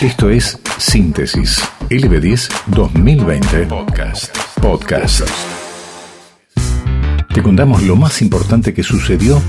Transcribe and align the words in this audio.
Esto 0.00 0.30
es 0.30 0.58
Síntesis 0.78 1.62
LB10 1.90 2.48
2020 2.68 3.66
Podcast. 3.66 4.34
Podcast. 4.58 5.28
Te 7.34 7.42
contamos 7.42 7.82
lo 7.82 7.96
más 7.96 8.22
importante 8.22 8.72
que 8.72 8.82
sucedió 8.82 9.42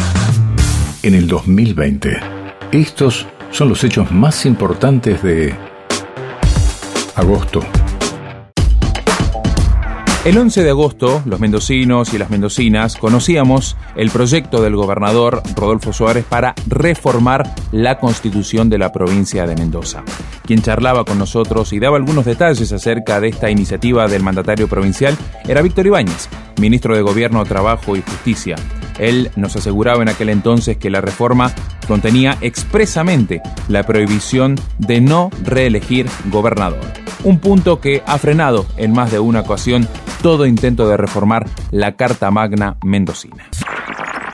en 1.04 1.16
el 1.16 1.29
2020. 1.29 2.20
Estos 2.74 3.28
son 3.52 3.70
los 3.70 3.82
hechos 3.86 4.12
más 4.12 4.46
importantes 4.46 5.24
de 5.24 5.56
agosto. 7.15 7.62
El 10.24 10.38
11 10.38 10.62
de 10.63 10.69
agosto, 10.69 11.24
los 11.26 11.40
mendocinos 11.40 12.13
y 12.13 12.19
las 12.19 12.29
mendocinas 12.29 12.96
conocíamos 12.96 13.76
el 13.96 14.12
proyecto 14.12 14.62
del 14.62 14.76
gobernador 14.76 15.42
Rodolfo 15.56 15.94
Suárez 15.94 16.26
para 16.26 16.53
reformar 16.67 17.55
la 17.71 17.98
constitución 17.98 18.70
de 18.70 18.77
la 18.77 18.91
provincia 18.91 19.48
de 19.48 19.55
Mendoza. 19.55 20.03
Quien 20.45 20.62
charlaba 20.62 21.05
con 21.05 21.17
nosotros 21.17 21.73
y 21.73 21.80
daba 21.80 21.97
algunos 21.97 22.25
detalles 22.25 22.71
acerca 22.71 23.20
de 23.20 23.30
esta 23.30 23.49
iniciativa 23.49 24.07
del 24.07 24.21
mandatario 24.21 24.67
provincial 24.67 25.17
era 25.47 25.63
Víctor 25.63 25.88
Ibáñez, 25.88 26.30
ministro 26.59 26.95
de 26.95 27.02
Gobierno, 27.02 27.44
Trabajo 27.44 27.95
y 27.95 28.03
Justicia. 28.03 28.58
Él 28.99 29.31
nos 29.35 29.55
aseguraba 29.55 30.03
en 30.03 30.09
aquel 30.09 30.30
entonces 30.30 30.77
que 30.77 30.91
la 30.91 31.02
reforma 31.02 31.52
contenía 31.88 32.38
expresamente 32.41 33.41
la 33.67 33.81
prohibición 33.88 34.53
de 34.77 35.02
no 35.02 35.31
reelegir 35.44 36.05
gobernador. 36.25 37.10
Un 37.23 37.39
punto 37.39 37.80
que 37.80 38.02
ha 38.07 38.17
frenado 38.17 38.66
en 38.77 38.93
más 38.93 39.11
de 39.11 39.20
una 39.20 39.41
ocasión 39.41 39.88
todo 40.23 40.48
intento 40.48 40.89
de 40.89 40.98
reformar 40.98 41.45
la 41.70 41.95
Carta 41.95 42.31
Magna 42.31 42.77
mendocina. 42.84 43.47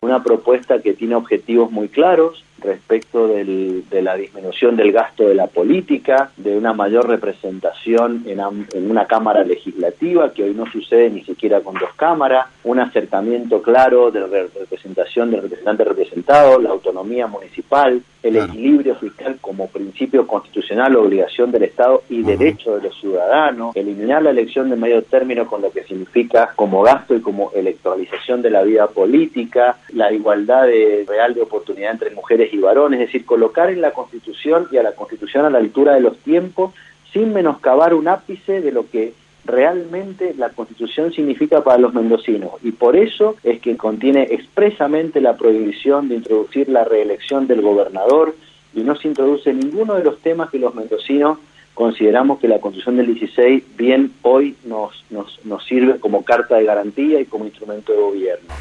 Una 0.01 0.23
propuesta 0.23 0.81
que 0.81 0.93
tiene 0.93 1.15
objetivos 1.15 1.69
muy 1.69 1.89
claros, 1.89 2.45
respecto 2.59 3.27
del, 3.27 3.83
de 3.89 4.01
la 4.01 4.15
disminución 4.15 4.75
del 4.75 4.91
gasto 4.91 5.27
de 5.27 5.35
la 5.35 5.47
política, 5.47 6.31
de 6.37 6.57
una 6.57 6.73
mayor 6.73 7.07
representación 7.07 8.23
en, 8.25 8.39
en, 8.39 8.91
una 8.91 9.05
Cámara 9.05 9.43
Legislativa, 9.43 10.33
que 10.33 10.43
hoy 10.43 10.53
no 10.53 10.65
sucede 10.71 11.09
ni 11.09 11.23
siquiera 11.23 11.61
con 11.61 11.75
dos 11.75 11.93
cámaras, 11.95 12.47
un 12.63 12.79
acercamiento 12.79 13.61
claro 13.61 14.11
de 14.11 14.21
la 14.21 14.27
representación 14.27 15.31
del 15.31 15.43
representante 15.43 15.83
representado, 15.83 16.59
la 16.59 16.69
autonomía 16.69 17.27
municipal, 17.27 18.01
el 18.23 18.35
equilibrio 18.35 18.95
fiscal 18.95 19.37
como 19.39 19.67
principio 19.67 20.27
constitucional, 20.27 20.95
obligación 20.95 21.51
del 21.51 21.63
Estado 21.63 22.03
y 22.09 22.23
derecho 22.23 22.75
de 22.75 22.83
los 22.83 22.99
ciudadanos, 22.99 23.75
eliminar 23.75 24.23
la 24.23 24.31
elección 24.31 24.69
de 24.69 24.75
medio 24.75 25.01
término 25.03 25.47
con 25.47 25.61
lo 25.61 25.71
que 25.71 25.83
significa 25.83 26.51
como 26.55 26.81
gasto 26.81 27.15
y 27.15 27.21
como 27.21 27.51
electoralización 27.53 28.41
de 28.41 28.49
la 28.49 28.63
vida 28.63 28.87
política, 28.87 29.77
la 29.93 30.11
igualdad 30.11 30.67
de, 30.67 31.05
real 31.07 31.33
de 31.33 31.41
oportunidad 31.41 31.91
entre 31.91 32.11
mujeres 32.11 32.46
y 32.53 32.57
varones, 32.57 32.99
es 32.99 33.07
decir, 33.07 33.25
colocar 33.25 33.69
en 33.69 33.81
la 33.81 33.91
Constitución 33.91 34.67
y 34.71 34.77
a 34.77 34.83
la 34.83 34.93
Constitución 34.93 35.45
a 35.45 35.49
la 35.49 35.59
altura 35.59 35.95
de 35.95 36.01
los 36.01 36.17
tiempos 36.19 36.73
sin 37.13 37.33
menoscabar 37.33 37.93
un 37.93 38.07
ápice 38.07 38.61
de 38.61 38.71
lo 38.71 38.89
que 38.89 39.13
realmente 39.45 40.33
la 40.37 40.49
Constitución 40.49 41.13
significa 41.13 41.63
para 41.63 41.77
los 41.77 41.93
mendocinos 41.93 42.51
y 42.63 42.71
por 42.71 42.97
eso 42.97 43.37
es 43.43 43.61
que 43.61 43.77
contiene 43.77 44.23
expresamente 44.23 45.21
la 45.21 45.37
prohibición 45.37 46.09
de 46.09 46.15
introducir 46.15 46.67
la 46.67 46.83
reelección 46.83 47.47
del 47.47 47.61
gobernador 47.61 48.35
y 48.75 48.81
no 48.81 48.95
se 48.95 49.07
introduce 49.07 49.53
ninguno 49.53 49.95
de 49.95 50.03
los 50.03 50.19
temas 50.19 50.49
que 50.49 50.59
los 50.59 50.75
mendocinos 50.75 51.39
consideramos 51.73 52.39
que 52.39 52.47
la 52.47 52.59
Constitución 52.59 52.97
del 52.97 53.07
16 53.13 53.77
bien 53.77 54.11
hoy 54.23 54.55
nos, 54.65 55.05
nos, 55.09 55.39
nos 55.45 55.63
sirve 55.65 55.99
como 55.99 56.25
carta 56.25 56.57
de 56.57 56.65
garantía 56.65 57.19
y 57.21 57.25
como 57.25 57.45
instrumento 57.45 57.93
de 57.93 57.99
gobierno. 57.99 58.53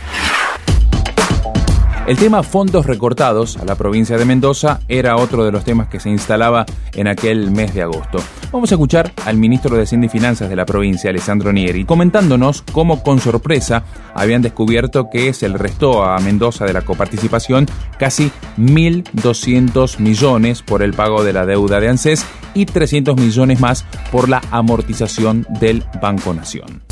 El 2.06 2.16
tema 2.18 2.44
fondos 2.44 2.86
recortados 2.86 3.56
a 3.56 3.64
la 3.64 3.74
provincia 3.74 4.16
de 4.16 4.24
Mendoza 4.24 4.78
era 4.86 5.16
otro 5.16 5.44
de 5.44 5.50
los 5.50 5.64
temas 5.64 5.88
que 5.88 5.98
se 5.98 6.08
instalaba 6.08 6.64
en 6.94 7.08
aquel 7.08 7.50
mes 7.50 7.74
de 7.74 7.82
agosto. 7.82 8.18
Vamos 8.52 8.70
a 8.70 8.76
escuchar 8.76 9.12
al 9.24 9.36
ministro 9.36 9.74
de 9.76 9.82
Hacienda 9.82 10.06
y 10.06 10.08
Finanzas 10.08 10.48
de 10.48 10.54
la 10.54 10.64
provincia, 10.64 11.10
Alessandro 11.10 11.52
Nieri, 11.52 11.84
comentándonos 11.84 12.62
cómo 12.70 13.02
con 13.02 13.18
sorpresa 13.18 13.82
habían 14.14 14.40
descubierto 14.40 15.10
que 15.10 15.32
se 15.32 15.48
le 15.48 15.58
restó 15.58 16.04
a 16.04 16.20
Mendoza 16.20 16.64
de 16.64 16.74
la 16.74 16.82
coparticipación 16.82 17.66
casi 17.98 18.30
1.200 18.56 19.98
millones 19.98 20.62
por 20.62 20.84
el 20.84 20.94
pago 20.94 21.24
de 21.24 21.32
la 21.32 21.44
deuda 21.44 21.80
de 21.80 21.88
ANSES 21.88 22.24
y 22.54 22.66
300 22.66 23.16
millones 23.16 23.58
más 23.58 23.84
por 24.12 24.28
la 24.28 24.42
amortización 24.52 25.44
del 25.58 25.82
Banco 26.00 26.32
Nación 26.32 26.82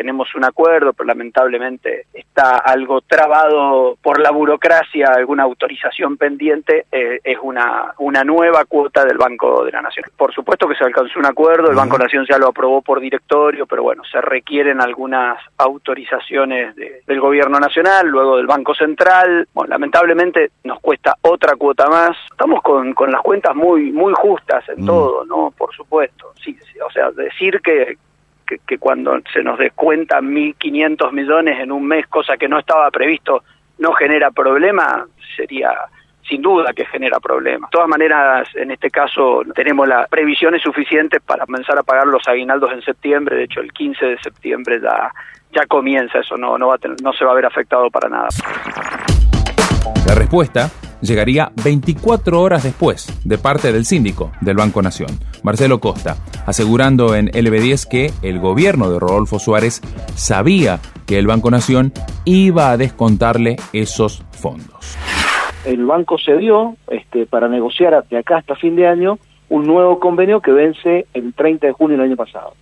tenemos 0.00 0.34
un 0.34 0.46
acuerdo, 0.46 0.94
pero 0.94 1.08
lamentablemente 1.08 2.06
está 2.14 2.56
algo 2.56 3.02
trabado 3.02 3.98
por 4.00 4.18
la 4.18 4.30
burocracia, 4.30 5.08
alguna 5.14 5.42
autorización 5.42 6.16
pendiente, 6.16 6.86
eh, 6.90 7.20
es 7.22 7.36
una, 7.42 7.92
una 7.98 8.24
nueva 8.24 8.64
cuota 8.64 9.04
del 9.04 9.18
Banco 9.18 9.62
de 9.62 9.72
la 9.72 9.82
Nación. 9.82 10.06
Por 10.16 10.32
supuesto 10.32 10.66
que 10.66 10.74
se 10.74 10.84
alcanzó 10.84 11.18
un 11.18 11.26
acuerdo, 11.26 11.68
el 11.68 11.76
Banco 11.76 11.96
de 11.96 11.98
la 11.98 12.04
Nación 12.04 12.24
ya 12.26 12.38
lo 12.38 12.48
aprobó 12.48 12.80
por 12.80 12.98
directorio, 12.98 13.66
pero 13.66 13.82
bueno, 13.82 14.02
se 14.10 14.22
requieren 14.22 14.80
algunas 14.80 15.36
autorizaciones 15.58 16.74
del 16.74 17.20
Gobierno 17.20 17.60
Nacional, 17.60 18.08
luego 18.08 18.38
del 18.38 18.46
Banco 18.46 18.74
Central. 18.74 19.48
Bueno, 19.52 19.68
lamentablemente 19.68 20.52
nos 20.64 20.80
cuesta 20.80 21.14
otra 21.20 21.56
cuota 21.56 21.90
más. 21.90 22.16
Estamos 22.30 22.62
con, 22.62 22.94
con 22.94 23.12
las 23.12 23.20
cuentas 23.20 23.54
muy, 23.54 23.92
muy 23.92 24.14
justas 24.14 24.66
en 24.70 24.86
todo, 24.86 25.26
¿no? 25.26 25.52
Por 25.54 25.74
supuesto. 25.74 26.32
Sí, 26.42 26.54
sí, 26.54 26.80
o 26.80 26.90
sea, 26.90 27.10
decir 27.10 27.60
que, 27.60 27.98
que, 28.66 28.78
cuando 28.78 29.18
se 29.32 29.42
nos 29.42 29.58
descuentan 29.58 30.32
1.500 30.32 31.12
millones 31.12 31.60
en 31.60 31.72
un 31.72 31.86
mes, 31.86 32.06
cosa 32.06 32.36
que 32.36 32.48
no 32.48 32.58
estaba 32.58 32.90
previsto, 32.90 33.44
no 33.78 33.92
genera 33.92 34.30
problema, 34.30 35.06
sería 35.36 35.72
sin 36.28 36.42
duda 36.42 36.72
que 36.72 36.84
genera 36.86 37.18
problemas. 37.18 37.70
De 37.70 37.72
todas 37.72 37.88
maneras, 37.88 38.48
en 38.54 38.70
este 38.70 38.90
caso 38.90 39.42
tenemos 39.54 39.88
las 39.88 40.08
previsiones 40.08 40.62
suficientes 40.62 41.20
para 41.22 41.44
comenzar 41.44 41.76
a 41.78 41.82
pagar 41.82 42.06
los 42.06 42.26
aguinaldos 42.28 42.72
en 42.72 42.82
septiembre, 42.82 43.36
de 43.36 43.44
hecho 43.44 43.60
el 43.60 43.72
15 43.72 44.06
de 44.06 44.18
septiembre 44.18 44.80
ya, 44.80 45.12
ya 45.52 45.66
comienza 45.66 46.20
eso, 46.20 46.36
no, 46.36 46.56
no, 46.56 46.68
va 46.68 46.76
no 47.02 47.12
se 47.12 47.24
va 47.24 47.32
a 47.32 47.34
ver 47.34 47.46
afectado 47.46 47.90
para 47.90 48.08
nada. 48.08 48.28
La 50.06 50.14
respuesta 50.14 50.70
llegaría 51.00 51.52
24 51.64 52.40
horas 52.40 52.64
después 52.64 53.08
de 53.24 53.38
parte 53.38 53.72
del 53.72 53.84
síndico 53.84 54.32
del 54.40 54.56
Banco 54.56 54.82
Nación, 54.82 55.10
Marcelo 55.42 55.80
Costa, 55.80 56.16
asegurando 56.46 57.14
en 57.14 57.28
LB10 57.28 57.88
que 57.88 58.10
el 58.22 58.38
gobierno 58.38 58.90
de 58.90 58.98
Rodolfo 58.98 59.38
Suárez 59.38 59.80
sabía 60.14 60.78
que 61.06 61.18
el 61.18 61.26
Banco 61.26 61.50
Nación 61.50 61.92
iba 62.24 62.70
a 62.70 62.76
descontarle 62.76 63.56
esos 63.72 64.22
fondos. 64.30 64.96
El 65.64 65.84
banco 65.84 66.16
cedió 66.18 66.76
este, 66.88 67.26
para 67.26 67.48
negociar 67.48 68.04
de 68.08 68.16
acá 68.16 68.38
hasta 68.38 68.54
fin 68.56 68.76
de 68.76 68.86
año 68.86 69.18
un 69.50 69.66
nuevo 69.66 69.98
convenio 69.98 70.40
que 70.40 70.52
vence 70.52 71.06
el 71.12 71.34
30 71.34 71.66
de 71.66 71.72
junio 71.72 71.96
del 71.96 72.06
año 72.06 72.16
pasado. 72.16 72.54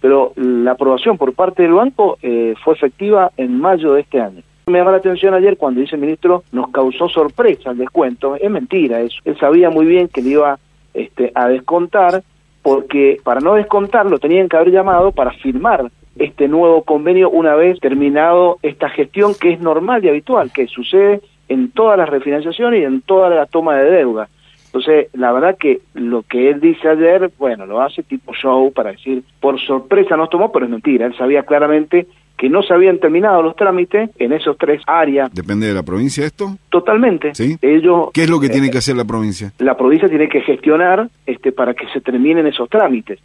Pero 0.00 0.32
la 0.36 0.72
aprobación 0.72 1.16
por 1.16 1.32
parte 1.32 1.62
del 1.62 1.72
banco 1.72 2.18
eh, 2.20 2.54
fue 2.62 2.74
efectiva 2.74 3.30
en 3.36 3.58
mayo 3.60 3.94
de 3.94 4.00
este 4.00 4.20
año. 4.20 4.42
Me 4.66 4.78
llamó 4.78 4.92
la 4.92 4.98
atención 4.98 5.34
ayer 5.34 5.56
cuando 5.56 5.80
dice 5.80 5.96
el 5.96 6.02
ministro, 6.02 6.44
nos 6.52 6.70
causó 6.70 7.08
sorpresa 7.08 7.70
el 7.70 7.78
descuento. 7.78 8.36
Es 8.36 8.50
mentira 8.50 9.00
eso. 9.00 9.18
Él 9.24 9.36
sabía 9.38 9.70
muy 9.70 9.86
bien 9.86 10.08
que 10.08 10.22
le 10.22 10.30
iba 10.30 10.58
este, 10.94 11.32
a 11.34 11.48
descontar, 11.48 12.22
porque 12.62 13.18
para 13.24 13.40
no 13.40 13.54
descontarlo 13.54 14.18
tenían 14.18 14.48
que 14.48 14.56
haber 14.56 14.70
llamado 14.70 15.10
para 15.10 15.32
firmar 15.32 15.90
este 16.16 16.46
nuevo 16.46 16.82
convenio 16.82 17.30
una 17.30 17.54
vez 17.56 17.80
terminado 17.80 18.58
esta 18.62 18.88
gestión 18.88 19.32
que 19.34 19.52
es 19.52 19.60
normal 19.60 20.04
y 20.04 20.10
habitual, 20.10 20.52
que 20.52 20.68
sucede 20.68 21.20
en 21.48 21.70
todas 21.70 21.98
las 21.98 22.08
refinanciaciones 22.08 22.80
y 22.80 22.84
en 22.84 23.00
toda 23.02 23.30
la 23.30 23.46
toma 23.46 23.76
de 23.76 23.90
deuda. 23.90 24.28
Entonces, 24.66 25.08
la 25.12 25.32
verdad 25.32 25.58
que 25.58 25.80
lo 25.92 26.22
que 26.22 26.48
él 26.48 26.60
dice 26.60 26.88
ayer, 26.88 27.30
bueno, 27.38 27.66
lo 27.66 27.82
hace 27.82 28.02
tipo 28.02 28.32
show 28.32 28.72
para 28.72 28.92
decir, 28.92 29.22
por 29.40 29.60
sorpresa 29.60 30.16
nos 30.16 30.30
tomó, 30.30 30.50
pero 30.50 30.64
es 30.64 30.70
mentira. 30.70 31.04
Él 31.04 31.16
sabía 31.16 31.42
claramente 31.42 32.06
que 32.42 32.48
no 32.48 32.60
se 32.60 32.74
habían 32.74 32.98
terminado 32.98 33.40
los 33.40 33.54
trámites 33.54 34.10
en 34.18 34.32
esos 34.32 34.58
tres 34.58 34.82
áreas. 34.88 35.32
¿Depende 35.32 35.68
de 35.68 35.74
la 35.74 35.84
provincia 35.84 36.26
esto? 36.26 36.58
Totalmente. 36.70 37.36
¿Sí? 37.36 37.56
Ellos, 37.62 38.08
¿Qué 38.12 38.24
es 38.24 38.28
lo 38.28 38.40
que 38.40 38.48
tiene 38.48 38.68
que 38.68 38.78
hacer 38.78 38.96
la 38.96 39.04
provincia? 39.04 39.52
La 39.58 39.76
provincia 39.76 40.08
tiene 40.08 40.28
que 40.28 40.40
gestionar 40.40 41.08
este, 41.24 41.52
para 41.52 41.72
que 41.72 41.86
se 41.92 42.00
terminen 42.00 42.44
esos 42.48 42.68
trámites. 42.68 43.20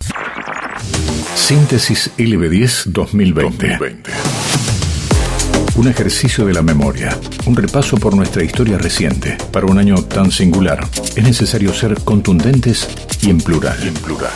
Síntesis 1.33 2.15
LB10 2.19 2.91
2020. 2.91 3.67
2020. 3.69 4.11
Un 5.77 5.87
ejercicio 5.87 6.45
de 6.45 6.53
la 6.53 6.61
memoria, 6.61 7.09
un 7.47 7.55
repaso 7.55 7.97
por 7.97 8.15
nuestra 8.15 8.43
historia 8.43 8.77
reciente. 8.77 9.35
Para 9.51 9.65
un 9.65 9.79
año 9.79 9.95
tan 9.95 10.29
singular, 10.29 10.81
es 11.15 11.23
necesario 11.23 11.73
ser 11.73 12.03
contundentes 12.03 12.87
y 13.23 13.31
en 13.31 13.39
plural. 13.39 13.77
Y 13.83 13.87
en 13.87 13.95
plural. 13.95 14.33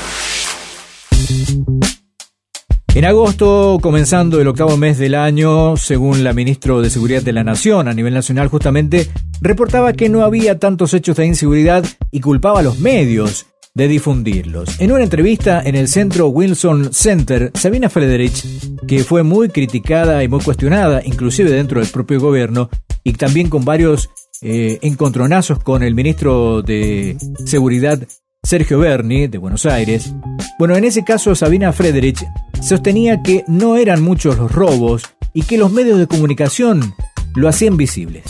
En 2.94 3.06
agosto, 3.06 3.80
comenzando 3.82 4.42
el 4.42 4.50
octavo 4.50 4.76
mes 4.76 4.98
del 4.98 5.16
año, 5.16 5.78
según 5.78 6.26
la 6.26 6.34
ministra 6.34 6.78
de 6.82 6.90
Seguridad 6.90 7.22
de 7.22 7.32
la 7.32 7.46
Nación 7.46 7.88
a 7.88 7.94
nivel 7.94 8.14
nacional, 8.14 8.50
justamente 8.50 9.08
reportaba 9.40 9.94
que 9.94 10.10
no 10.10 10.26
había 10.26 10.60
tantos 10.60 10.94
hechos 10.94 11.16
de 11.16 11.26
inseguridad 11.26 11.86
y 12.12 12.20
culpaba 12.20 12.60
a 12.60 12.64
los 12.64 12.80
medios 12.80 13.46
de 13.74 13.88
difundirlos. 13.88 14.82
En 14.82 14.92
una 14.92 15.04
entrevista 15.04 15.62
en 15.64 15.76
el 15.76 15.88
centro 15.88 16.28
Wilson 16.28 16.94
Center, 16.94 17.52
Sabina 17.54 17.90
Frederich, 17.90 18.46
que 18.86 19.06
fue 19.06 19.24
muy 19.24 19.48
criticada 19.48 20.22
y 20.22 20.28
muy 20.28 20.42
cuestionada, 20.42 21.02
inclusive 21.06 21.50
dentro 21.50 21.80
del 21.80 21.90
propio 21.90 22.20
gobierno, 22.20 22.70
y 23.06 23.14
también 23.14 23.48
con 23.48 23.64
varios 23.64 24.10
eh, 24.42 24.80
encontronazos 24.82 25.60
con 25.60 25.82
el 25.82 25.96
ministro 25.96 26.62
de 26.62 27.16
Seguridad 27.46 28.06
Sergio 28.44 28.80
Berni, 28.80 29.28
de 29.28 29.38
Buenos 29.38 29.66
Aires. 29.66 30.14
Bueno, 30.58 30.76
en 30.76 30.84
ese 30.84 31.04
caso 31.04 31.36
Sabina 31.36 31.72
Frederich 31.74 32.26
sostenía 32.62 33.22
que 33.22 33.44
no 33.48 33.78
eran 33.78 34.02
muchos 34.02 34.38
los 34.38 34.52
robos 34.52 35.04
y 35.34 35.44
que 35.44 35.58
los 35.58 35.72
medios 35.72 36.00
de 36.00 36.08
comunicación 36.08 36.94
lo 37.36 37.48
hacían 37.48 37.78
visibles 37.78 38.24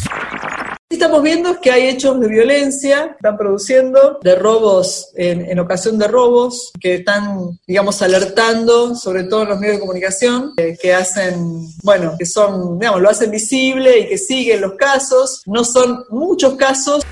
estamos 1.02 1.24
viendo 1.24 1.60
que 1.60 1.72
hay 1.72 1.88
hechos 1.88 2.20
de 2.20 2.28
violencia, 2.28 3.16
están 3.16 3.36
produciendo, 3.36 4.20
de 4.22 4.36
robos, 4.36 5.10
en, 5.16 5.58
ocasión 5.58 5.98
de 5.98 6.08
robos, 6.08 6.72
que 6.80 6.96
están, 6.96 7.60
digamos, 7.66 8.04
alertando, 8.04 8.96
sobre 8.96 9.24
todo 9.24 9.42
en 9.42 9.50
los 9.50 9.60
medios 9.60 9.78
de 9.78 9.82
comunicación, 9.82 10.54
eh, 10.58 10.78
que 10.80 10.94
hacen, 10.94 11.68
bueno, 11.82 12.14
que 12.20 12.28
son, 12.28 12.78
digamos, 12.78 13.02
lo 13.02 13.10
hacen 13.10 13.32
visible 13.32 14.00
y 14.00 14.10
que 14.10 14.18
siguen 14.20 14.62
los 14.62 14.76
casos. 14.76 15.42
No 15.48 15.66
son 15.66 16.06
muchos 16.10 16.54
casos. 16.56 17.04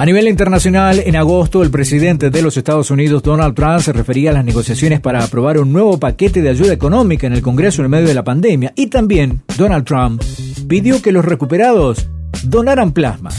A 0.00 0.06
nivel 0.06 0.28
internacional, 0.28 1.02
en 1.04 1.16
agosto, 1.16 1.60
el 1.60 1.72
presidente 1.72 2.30
de 2.30 2.40
los 2.40 2.56
Estados 2.56 2.92
Unidos, 2.92 3.20
Donald 3.20 3.56
Trump, 3.56 3.80
se 3.80 3.92
refería 3.92 4.30
a 4.30 4.32
las 4.32 4.44
negociaciones 4.44 5.00
para 5.00 5.24
aprobar 5.24 5.58
un 5.58 5.72
nuevo 5.72 5.98
paquete 5.98 6.40
de 6.40 6.50
ayuda 6.50 6.72
económica 6.72 7.26
en 7.26 7.32
el 7.32 7.42
Congreso 7.42 7.82
en 7.82 7.90
medio 7.90 8.06
de 8.06 8.14
la 8.14 8.22
pandemia. 8.22 8.72
Y 8.76 8.86
también, 8.86 9.42
Donald 9.56 9.84
Trump 9.84 10.22
pidió 10.68 11.02
que 11.02 11.10
los 11.10 11.24
recuperados 11.24 12.08
donaran 12.44 12.92
plasma. 12.92 13.30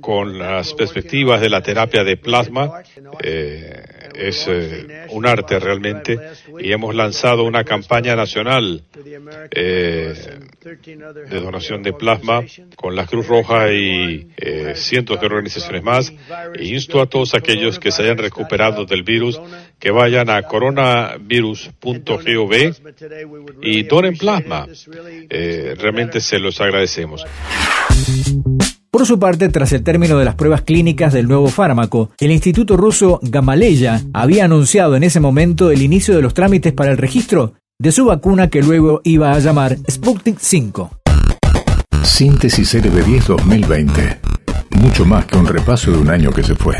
Con 0.00 0.38
las 0.38 0.72
perspectivas 0.72 1.38
de 1.42 1.50
la 1.50 1.60
terapia 1.60 2.02
de 2.02 2.16
plasma, 2.16 2.80
eh, 3.22 3.97
es 4.18 4.46
eh, 4.48 5.06
un 5.10 5.26
arte 5.26 5.60
realmente 5.60 6.18
y 6.58 6.72
hemos 6.72 6.94
lanzado 6.94 7.44
una 7.44 7.64
campaña 7.64 8.16
nacional 8.16 8.82
eh, 9.50 10.14
de 11.30 11.40
donación 11.40 11.82
de 11.82 11.92
plasma 11.92 12.42
con 12.74 12.96
la 12.96 13.04
Cruz 13.06 13.28
Roja 13.28 13.70
y 13.72 14.28
eh, 14.36 14.72
cientos 14.74 15.20
de 15.20 15.26
organizaciones 15.26 15.84
más. 15.84 16.12
Insto 16.58 17.00
a 17.00 17.06
todos 17.06 17.34
aquellos 17.34 17.78
que 17.78 17.92
se 17.92 18.02
hayan 18.02 18.18
recuperado 18.18 18.84
del 18.84 19.04
virus 19.04 19.40
que 19.78 19.92
vayan 19.92 20.30
a 20.30 20.42
coronavirus.gov 20.42 22.52
y 23.62 23.84
donen 23.84 24.16
plasma. 24.16 24.66
realmente 25.28 26.20
se 26.20 26.40
los 26.40 26.60
agradecemos. 26.60 27.24
Por 28.90 29.04
su 29.04 29.18
parte, 29.18 29.50
tras 29.50 29.72
el 29.74 29.84
término 29.84 30.18
de 30.18 30.24
las 30.24 30.34
pruebas 30.34 30.62
clínicas 30.62 31.12
del 31.12 31.28
nuevo 31.28 31.48
fármaco, 31.48 32.10
el 32.18 32.30
Instituto 32.30 32.74
ruso 32.78 33.20
Gamaleya 33.22 34.00
había 34.14 34.46
anunciado 34.46 34.96
en 34.96 35.02
ese 35.02 35.20
momento 35.20 35.70
el 35.70 35.82
inicio 35.82 36.16
de 36.16 36.22
los 36.22 36.32
trámites 36.32 36.72
para 36.72 36.90
el 36.90 36.96
registro 36.96 37.52
de 37.78 37.92
su 37.92 38.06
vacuna 38.06 38.48
que 38.48 38.62
luego 38.62 39.02
iba 39.04 39.32
a 39.32 39.38
llamar 39.40 39.76
Sputnik 39.90 40.38
5. 40.40 40.90
Síntesis 42.02 42.74
LB10 42.76 43.26
2020. 43.26 44.20
Mucho 44.70 45.04
más 45.04 45.26
que 45.26 45.36
un 45.36 45.46
repaso 45.46 45.90
de 45.90 45.98
un 45.98 46.08
año 46.08 46.30
que 46.30 46.42
se 46.42 46.54
fue. 46.54 46.76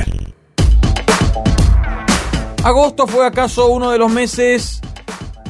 Agosto 2.65 3.07
fue 3.07 3.27
acaso 3.27 3.69
uno 3.69 3.91
de 3.91 3.99
los 3.99 4.11
meses 4.11 4.81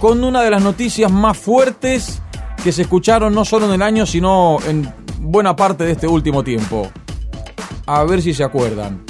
con 0.01 0.25
una 0.25 0.43
de 0.43 0.51
las 0.51 0.63
noticias 0.63 1.11
más 1.11 1.39
fuertes 1.39 2.21
que 2.63 2.73
se 2.73 2.83
escucharon 2.83 3.35
no 3.35 3.45
solo 3.45 3.67
en 3.67 3.73
el 3.73 3.83
año, 3.83 4.07
sino 4.07 4.59
en 4.67 4.93
buena 5.21 5.55
parte 5.55 5.85
de 5.85 5.93
este 5.93 6.07
último 6.07 6.43
tiempo. 6.43 6.91
A 7.87 8.05
ver 8.05 8.21
si 8.23 8.35
se 8.35 8.45
acuerdan. 8.45 9.05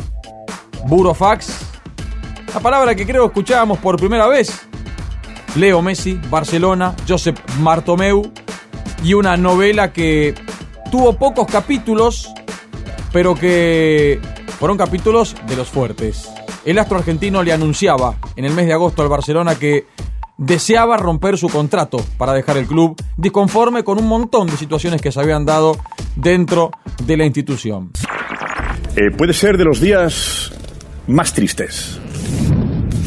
Burofax, 0.87 1.49
la 2.55 2.61
palabra 2.61 2.95
que 2.95 3.07
creo 3.07 3.27
escuchábamos 3.27 3.79
por 3.79 3.97
primera 3.97 4.27
vez. 4.27 4.67
Leo 5.57 5.83
Messi, 5.83 6.21
Barcelona, 6.31 6.95
Josep 7.09 7.39
Martomeu 7.61 8.23
y 9.03 9.15
una 9.15 9.37
novela 9.37 9.93
que 9.93 10.35
tuvo 10.91 11.15
pocos 11.15 11.47
capítulos, 11.47 12.33
pero 13.13 13.35
que 13.35 14.21
fueron 14.59 14.77
capítulos 14.77 15.35
de 15.47 15.57
los 15.57 15.69
fuertes. 15.69 16.29
El 16.65 16.79
astro 16.79 16.99
argentino 16.99 17.43
le 17.43 17.53
anunciaba 17.53 18.17
en 18.37 18.45
el 18.45 18.53
mes 18.53 18.67
de 18.67 18.75
agosto 18.75 19.03
al 19.03 19.09
Barcelona 19.09 19.55
que 19.55 19.87
deseaba 20.39 20.97
romper 20.97 21.37
su 21.37 21.49
contrato 21.49 21.99
para 22.17 22.33
dejar 22.33 22.57
el 22.57 22.67
club, 22.67 22.97
disconforme 23.17 23.83
con 23.83 23.99
un 23.99 24.07
montón 24.07 24.47
de 24.47 24.57
situaciones 24.57 25.03
que 25.03 25.13
se 25.13 25.21
habían 25.21 25.45
dado 25.45 25.77
dentro 26.17 26.71
de 27.05 27.17
la 27.17 27.27
institución. 27.27 27.91
Eh, 28.97 29.11
puede 29.17 29.33
ser 29.33 29.59
de 29.59 29.65
los 29.65 29.81
días 29.81 30.53
más 31.09 31.33
tristes 31.33 32.01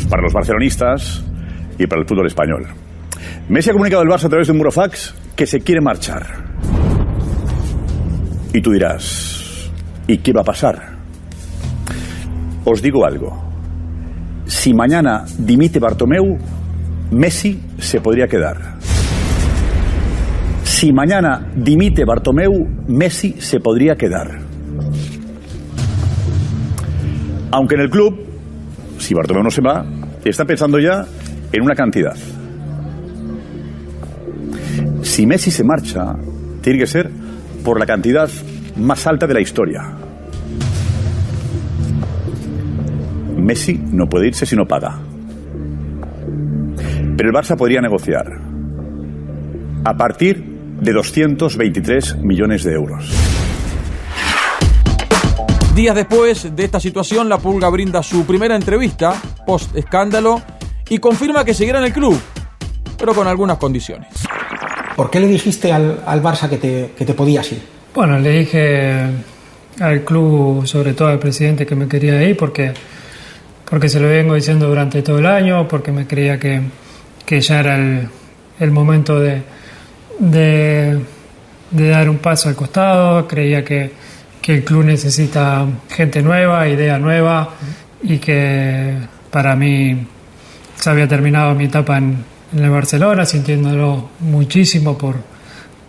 para 0.10 0.22
los 0.22 0.34
barcelonistas 0.34 1.24
y 1.80 1.88
para 1.88 2.02
el 2.02 2.08
fútbol 2.08 2.28
español. 2.28 2.68
Messi 3.48 3.70
ha 3.70 3.74
comunicado 3.74 4.02
al 4.02 4.10
Barça 4.10 4.26
a 4.26 4.30
través 4.30 4.48
de 4.48 4.52
un 4.52 4.58
murofax 4.60 5.16
que 5.36 5.48
se 5.48 5.62
quiere 5.62 5.82
marchar. 5.82 6.52
Y 8.54 8.62
tú 8.62 8.72
dirás, 8.72 9.72
¿y 10.08 10.18
qué 10.18 10.34
va 10.34 10.42
a 10.42 10.46
pasar? 10.46 10.98
Os 12.66 12.82
digo 12.82 13.06
algo. 13.06 13.42
Si 14.46 14.74
mañana 14.74 15.24
dimite 15.38 15.80
Bartomeu, 15.80 16.38
Messi 17.12 17.60
se 17.78 18.00
podría 18.00 18.26
quedar. 18.26 18.78
Si 20.64 20.94
mañana 20.94 21.52
dimite 21.54 22.06
Bartomeu, 22.06 22.66
Messi 22.88 23.36
se 23.38 23.60
podría 23.60 23.96
quedar. 23.98 24.40
Aunque 27.52 27.76
en 27.76 27.82
el 27.82 27.90
club, 27.90 28.18
si 28.98 29.14
Bartomeu 29.14 29.44
no 29.44 29.52
se 29.52 29.62
va, 29.62 29.86
está 30.24 30.46
pensando 30.46 30.80
ya 30.80 31.06
en 31.52 31.62
una 31.62 31.76
cantidad. 31.76 32.16
Si 35.02 35.28
Messi 35.28 35.52
se 35.52 35.66
marcha, 35.66 36.16
tiene 36.62 36.80
que 36.80 36.88
ser 36.88 37.12
por 37.66 37.78
la 37.78 37.86
cantidad 37.86 38.30
más 38.78 39.06
alta 39.06 39.28
de 39.28 39.34
la 39.34 39.42
historia. 39.42 39.82
Messi 43.36 43.78
no 43.92 44.06
puede 44.08 44.28
irse 44.28 44.46
si 44.46 44.56
no 44.56 44.66
paga. 44.66 45.11
Pero 47.22 47.30
el 47.30 47.36
Barça 47.36 47.56
podría 47.56 47.82
negociar 47.82 48.26
a 49.84 49.96
partir 49.96 50.44
de 50.82 50.92
223 50.92 52.16
millones 52.16 52.64
de 52.64 52.74
euros. 52.74 53.14
Días 55.76 55.94
después 55.94 56.56
de 56.56 56.64
esta 56.64 56.80
situación, 56.80 57.30
la 57.30 57.38
Pulga 57.38 57.70
brinda 57.70 58.02
su 58.02 58.26
primera 58.26 58.56
entrevista 58.56 59.14
post 59.46 59.76
escándalo 59.78 60.42
y 60.90 60.98
confirma 60.98 61.46
que 61.46 61.54
seguirá 61.54 61.78
en 61.78 61.86
el 61.86 61.94
club, 61.94 62.20
pero 62.98 63.14
con 63.14 63.28
algunas 63.28 63.60
condiciones. 63.60 64.08
¿Por 64.96 65.12
qué 65.12 65.20
le 65.20 65.28
dijiste 65.28 65.72
al, 65.72 66.24
Barça 66.24 66.50
que 66.50 66.58
te, 66.58 66.94
que 66.98 67.06
te 67.06 67.14
podías 67.14 67.52
ir? 67.52 67.62
Bueno, 67.94 68.18
le 68.18 68.32
dije 68.32 69.00
al 69.80 70.04
club, 70.04 70.66
sobre 70.66 70.96
todo 70.96 71.10
al 71.10 71.20
presidente, 71.20 71.68
que 71.68 71.76
me 71.76 71.88
quería 71.88 72.24
ir 72.24 72.36
porque, 72.36 72.74
porque 73.70 73.90
se 73.90 74.00
lo 74.00 74.08
vengo 74.08 74.34
diciendo 74.34 74.68
durante 74.68 75.04
todo 75.04 75.20
el 75.20 75.28
año, 75.28 75.68
porque 75.68 75.92
me 75.92 76.08
creía 76.08 76.40
que, 76.40 76.62
que 77.26 77.42
ya 77.42 77.60
era 77.60 77.76
el, 78.60 78.72
momento 78.72 79.20
de, 79.20 79.42
de, 80.20 81.00
dar 81.72 82.10
un 82.10 82.18
paso 82.18 82.50
al 82.50 82.56
costado, 82.56 83.28
creía 83.28 83.64
que, 83.64 83.92
el 84.48 84.64
club 84.66 84.84
necesita 84.84 85.66
gente 85.90 86.22
nueva, 86.22 86.68
idea 86.68 86.98
nueva 86.98 87.52
y 88.04 88.18
que 88.18 88.98
para 89.30 89.56
mí 89.56 90.06
se 90.76 90.90
había 90.90 91.08
terminado 91.08 91.56
mi 91.56 91.66
etapa 91.66 91.98
en, 91.98 92.18
en 92.54 92.64
el 92.64 92.70
Barcelona, 92.70 93.26
sintiéndolo 93.26 94.10
muchísimo 94.20 94.98
por, 94.98 95.16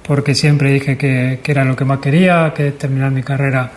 porque 0.02 0.34
siempre 0.34 0.72
dije 0.72 0.96
que, 0.96 1.40
era 1.44 1.64
lo 1.64 1.76
que 1.76 1.84
más 1.84 1.98
quería, 1.98 2.52
que 2.54 2.72
terminar 2.72 3.10
mi 3.10 3.22
carrera 3.22 3.70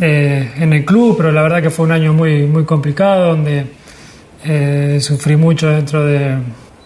eh, 0.00 0.52
en 0.56 0.72
el 0.72 0.84
club, 0.84 1.16
pero 1.16 1.32
la 1.32 1.42
verdad 1.42 1.62
que 1.62 1.70
fue 1.70 1.84
un 1.86 1.92
año 1.92 2.12
muy, 2.12 2.46
muy 2.46 2.64
complicado 2.64 3.28
donde 3.28 3.66
eh, 4.44 4.98
sufrí 5.00 5.36
mucho 5.36 5.68
dentro 5.68 6.04
de, 6.04 6.36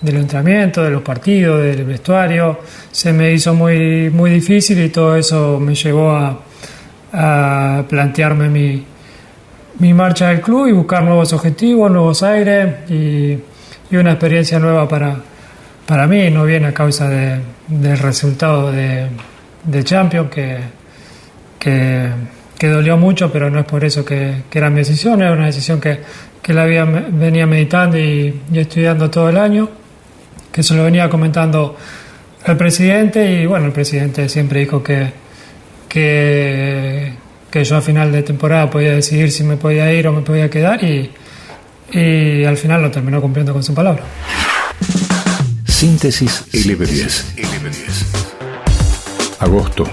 del 0.00 0.17
entrenamiento, 0.17 0.83
de 0.83 0.91
los 0.91 1.03
partidos, 1.03 1.62
del 1.62 1.85
vestuario. 1.85 2.61
Se 2.91 3.12
me 3.12 3.33
hizo 3.33 3.55
muy, 3.55 4.11
muy 4.11 4.31
difícil 4.31 4.83
y 4.83 4.88
todo 4.88 5.17
eso 5.17 5.59
me 5.61 5.75
llevó 5.75 6.11
a, 6.11 6.43
plantearme 7.88 8.50
mi, 8.50 8.85
mi, 9.79 9.95
marcha 9.95 10.29
del 10.29 10.43
club 10.43 10.67
y 10.67 10.73
buscar 10.73 11.03
nuevos 11.03 11.33
objetivos, 11.33 11.91
nuevos 11.91 12.23
aires 12.23 12.91
y, 12.91 13.38
una 13.97 14.11
experiencia 14.11 14.59
nueva 14.59 14.87
para, 14.87 15.17
para 15.87 16.07
mí. 16.07 16.29
No 16.31 16.45
viene 16.45 16.67
a 16.67 16.75
causa 16.75 17.09
del 17.09 17.99
resultado 17.99 18.71
de, 18.71 19.07
de 19.65 19.85
Champions, 19.85 20.31
que, 20.31 20.59
que, 21.59 22.69
dolió 22.69 22.99
mucho, 22.99 23.33
pero 23.33 23.49
no 23.49 23.61
es 23.61 23.65
por 23.65 23.83
eso 23.83 24.05
que, 24.05 24.43
era 24.53 24.69
mi 24.69 24.81
decisión, 24.81 25.23
era 25.23 25.33
una 25.33 25.47
decisión 25.47 25.81
que, 25.81 26.00
que 26.43 26.53
la 26.53 26.65
había, 26.65 26.85
venía 26.85 27.47
meditando 27.47 27.97
y, 27.97 28.43
y 28.53 28.59
estudiando 28.59 29.09
todo 29.09 29.31
el 29.31 29.38
año 29.38 29.71
que 30.57 30.63
se 30.63 30.75
lo 30.75 30.85
venía 30.85 31.11
comentando 31.11 31.77
el 32.47 32.57
presidente 32.57 33.43
y 33.43 33.45
bueno, 33.45 33.67
el 33.67 33.73
presidente 33.73 34.27
siempre 34.31 34.61
dijo 34.61 34.83
que, 34.83 35.13
que, 35.87 37.13
yo 37.63 37.77
a 37.77 37.83
final 37.83 38.11
de 38.11 38.23
temporada 38.23 38.71
podía 38.71 38.93
decidir 38.93 39.31
si 39.31 39.45
me 39.45 39.59
podía 39.59 39.93
ir 39.93 40.09
o 40.09 40.13
me 40.13 40.23
podía 40.23 40.49
quedar 40.49 40.83
y, 40.83 41.11
y 41.93 42.45
al 42.45 42.57
final 42.57 42.81
lo 42.81 42.91
terminó 42.91 43.21
cumpliendo 43.21 43.53
con 43.53 43.63
su 43.63 43.75
palabra. 43.75 44.03
Síntesis 45.67 46.45
LB10. 46.53 47.37
LB10. 47.37 48.07
Agosto 49.41 49.85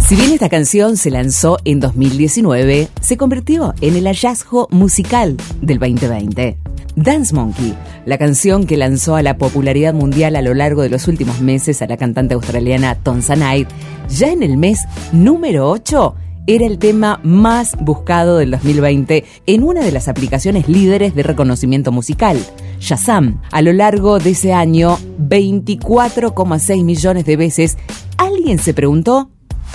Si 0.00 0.16
bien 0.16 0.32
esta 0.32 0.48
canción 0.48 0.96
se 0.96 1.10
lanzó 1.10 1.58
en 1.66 1.78
2019, 1.78 2.88
se 3.02 3.16
convirtió 3.18 3.74
en 3.82 3.96
el 3.96 4.04
hallazgo 4.04 4.66
musical 4.70 5.36
del 5.60 5.78
2020. 5.78 6.56
Dance 6.96 7.34
Monkey, 7.34 7.74
la 8.04 8.18
canción 8.18 8.66
que 8.66 8.76
lanzó 8.76 9.16
a 9.16 9.22
la 9.22 9.36
popularidad 9.36 9.94
mundial 9.94 10.36
a 10.36 10.42
lo 10.42 10.54
largo 10.54 10.82
de 10.82 10.90
los 10.90 11.08
últimos 11.08 11.40
meses 11.40 11.82
a 11.82 11.86
la 11.86 11.96
cantante 11.96 12.34
australiana 12.34 12.94
Tonsa 12.96 13.34
Knight, 13.34 13.68
ya 14.08 14.32
en 14.32 14.42
el 14.42 14.56
mes 14.56 14.80
número 15.12 15.70
8 15.70 16.14
era 16.46 16.66
el 16.66 16.78
tema 16.78 17.20
más 17.22 17.76
buscado 17.80 18.38
del 18.38 18.50
2020 18.50 19.24
en 19.46 19.62
una 19.62 19.84
de 19.84 19.92
las 19.92 20.08
aplicaciones 20.08 20.68
líderes 20.68 21.14
de 21.14 21.22
reconocimiento 21.22 21.92
musical, 21.92 22.38
Shazam. 22.80 23.40
A 23.52 23.62
lo 23.62 23.72
largo 23.72 24.18
de 24.18 24.30
ese 24.30 24.52
año, 24.52 24.98
24,6 25.20 26.84
millones 26.84 27.24
de 27.26 27.36
veces, 27.36 27.78
alguien 28.16 28.58
se 28.58 28.74
preguntó, 28.74 29.30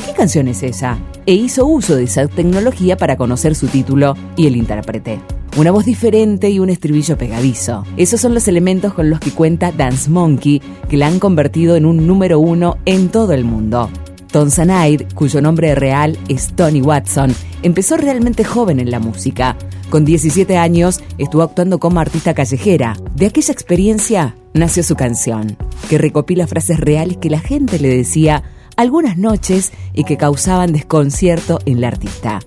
¿qué 0.06 0.12
canción 0.12 0.50
es 0.50 0.62
esa? 0.62 0.98
E 1.26 1.34
hizo 1.34 1.66
uso 1.66 1.96
de 1.96 2.04
esa 2.04 2.28
tecnología 2.28 2.98
para 2.98 3.16
conocer 3.16 3.56
su 3.56 3.68
título 3.68 4.16
y 4.36 4.48
el 4.48 4.58
intérprete. 4.58 5.37
Una 5.58 5.72
voz 5.72 5.86
diferente 5.86 6.52
y 6.52 6.60
un 6.60 6.70
estribillo 6.70 7.18
pegadizo. 7.18 7.84
Esos 7.98 8.22
son 8.22 8.36
los 8.36 8.48
elementos 8.48 8.94
con 8.94 9.10
los 9.10 9.20
que 9.20 9.32
cuenta 9.32 9.72
Dance 9.72 10.08
Monkey, 10.08 10.62
que 10.88 10.98
la 10.98 11.08
han 11.08 11.18
convertido 11.18 11.76
en 11.76 11.88
un 11.88 12.06
número 12.06 12.40
uno 12.40 12.78
en 12.86 13.10
todo 13.10 13.34
el 13.34 13.44
mundo. 13.44 13.90
Tom 14.32 14.52
Sanaid, 14.52 15.14
cuyo 15.16 15.42
nombre 15.42 15.74
real 15.74 16.16
es 16.28 16.56
Tony 16.56 16.80
Watson, 16.80 17.34
empezó 17.64 17.98
realmente 17.98 18.44
joven 18.44 18.80
en 18.80 18.92
la 18.92 19.00
música. 19.00 19.58
Con 19.90 20.06
17 20.06 20.58
años 20.58 21.02
estuvo 21.18 21.42
actuando 21.42 21.80
como 21.80 22.00
artista 22.00 22.36
callejera. 22.36 22.96
De 23.16 23.26
aquella 23.26 23.52
experiencia 23.52 24.36
nació 24.54 24.84
su 24.84 24.96
canción, 24.96 25.58
que 25.90 25.98
recopila 25.98 26.46
frases 26.46 26.80
reales 26.80 27.18
que 27.18 27.32
la 27.32 27.40
gente 27.40 27.80
le 27.80 27.90
decía 27.90 28.44
algunas 28.76 29.18
noches 29.18 29.72
y 29.94 30.04
que 30.04 30.18
causaban 30.18 30.72
desconcierto 30.72 31.58
en 31.66 31.82
la 31.82 31.88
artista. 31.88 32.42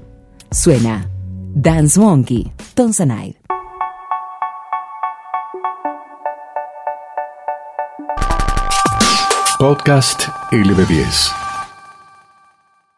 Suena 0.53 1.10
Dance 1.55 1.99
Monkey, 1.99 2.53
Tom. 2.75 2.93
Podcast 9.59 10.29
LB10. 10.53 11.40